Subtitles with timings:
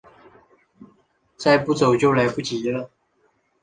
[1.37, 2.89] 再不走就来不及了